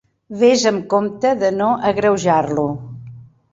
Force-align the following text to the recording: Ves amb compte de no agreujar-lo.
Ves 0.37 0.63
amb 0.69 0.87
compte 0.93 1.35
de 1.45 1.53
no 1.59 1.69
agreujar-lo. 1.93 2.67